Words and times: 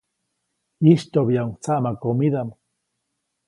ʼYistyoʼbyaʼuŋ 0.83 1.49
tsaʼmakomidaʼm. 1.63 2.49